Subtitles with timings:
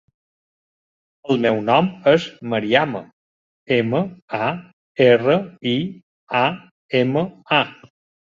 [1.33, 3.01] El meu nom és Mariama:
[3.77, 4.01] ema,
[4.47, 4.49] a,
[5.09, 5.37] erra,
[5.75, 5.77] i,
[6.43, 6.45] a,
[7.05, 7.25] ema,
[7.59, 7.63] a.